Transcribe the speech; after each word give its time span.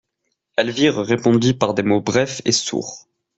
Elvire 0.57 0.97
répondit 0.97 1.53
par 1.53 1.75
des 1.75 1.83
mots 1.83 2.01
brefs 2.01 2.41
et 2.43 2.51
sourds. 2.51 3.05